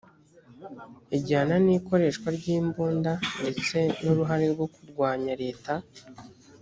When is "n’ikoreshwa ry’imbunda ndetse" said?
1.65-3.77